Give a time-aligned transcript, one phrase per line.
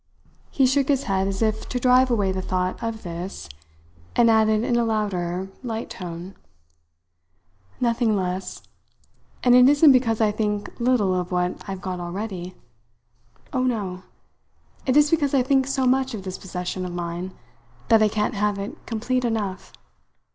[0.49, 3.47] He shook his head as if to drive away the thought of this,
[4.15, 6.33] and added in a louder, light tone:
[7.79, 8.63] "Nothing less.
[9.43, 12.55] And it isn't because I think little of what I've got already.
[13.53, 14.01] Oh, no!
[14.87, 17.35] It is because I think so much of this possession of mine
[17.89, 19.71] that I can't have it complete enough.